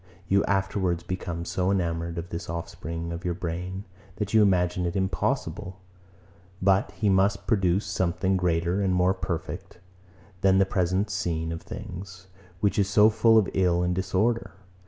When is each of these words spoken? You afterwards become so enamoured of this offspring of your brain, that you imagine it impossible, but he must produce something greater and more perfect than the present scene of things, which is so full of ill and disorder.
You 0.27 0.43
afterwards 0.45 1.03
become 1.03 1.45
so 1.45 1.69
enamoured 1.69 2.17
of 2.17 2.29
this 2.29 2.49
offspring 2.49 3.11
of 3.11 3.23
your 3.23 3.35
brain, 3.35 3.83
that 4.15 4.33
you 4.33 4.41
imagine 4.41 4.87
it 4.87 4.95
impossible, 4.95 5.79
but 6.59 6.91
he 6.93 7.07
must 7.07 7.45
produce 7.45 7.85
something 7.85 8.35
greater 8.35 8.81
and 8.81 8.95
more 8.95 9.13
perfect 9.13 9.77
than 10.41 10.57
the 10.57 10.65
present 10.65 11.11
scene 11.11 11.51
of 11.51 11.61
things, 11.61 12.25
which 12.61 12.79
is 12.79 12.89
so 12.89 13.11
full 13.11 13.37
of 13.37 13.47
ill 13.53 13.83
and 13.83 13.93
disorder. 13.93 14.53